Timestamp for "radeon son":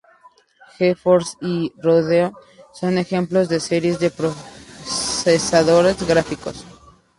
1.77-2.97